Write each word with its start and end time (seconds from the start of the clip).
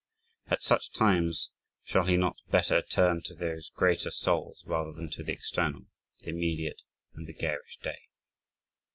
At 0.47 0.63
such 0.63 0.93
times, 0.93 1.51
shall 1.83 2.05
he 2.07 2.17
not 2.17 2.37
better 2.49 2.81
turn 2.81 3.21
to 3.25 3.35
those 3.35 3.69
greater 3.69 4.09
souls, 4.09 4.63
rather 4.65 4.91
than 4.91 5.11
to 5.11 5.21
the 5.23 5.31
external, 5.33 5.85
the 6.21 6.29
immediate, 6.31 6.81
and 7.13 7.27
the 7.27 7.33
"Garish 7.33 7.77
Day"? 7.83 7.99